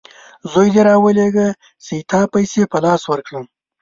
[0.51, 1.47] زوی دي راولېږه
[1.85, 3.45] چې ستا پیسې په لاس ورکړم!